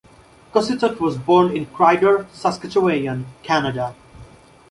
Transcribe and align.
Kostiuk 0.51 0.99
was 0.99 1.15
born 1.15 1.55
in 1.55 1.67
Krydor, 1.67 2.25
Saskatchewan, 2.33 3.27
Canada. 3.43 3.93